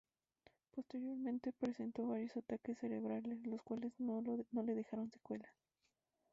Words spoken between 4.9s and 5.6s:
secuelas.